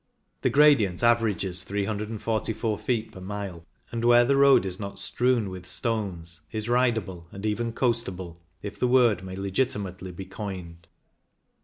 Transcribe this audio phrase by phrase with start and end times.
[0.41, 5.67] The gradient averages 344 feet per mile, and where the road is not strewn with
[5.67, 10.87] stones, is ridable, and even '* coastable," if the word may legitimately be coined.